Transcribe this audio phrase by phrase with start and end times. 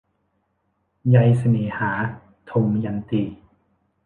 [1.11, 1.91] ใยเสน่หา-
[2.51, 3.23] ทมยันตี